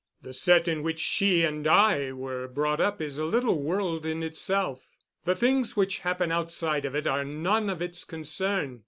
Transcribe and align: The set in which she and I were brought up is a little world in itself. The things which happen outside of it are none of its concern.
The 0.23 0.33
set 0.33 0.67
in 0.67 0.81
which 0.81 0.99
she 0.99 1.43
and 1.43 1.67
I 1.67 2.11
were 2.11 2.47
brought 2.47 2.81
up 2.81 2.99
is 3.03 3.19
a 3.19 3.23
little 3.23 3.61
world 3.61 4.03
in 4.03 4.23
itself. 4.23 4.87
The 5.25 5.35
things 5.35 5.75
which 5.77 5.99
happen 5.99 6.31
outside 6.31 6.85
of 6.85 6.95
it 6.95 7.05
are 7.05 7.23
none 7.23 7.69
of 7.69 7.83
its 7.83 8.03
concern. 8.03 8.79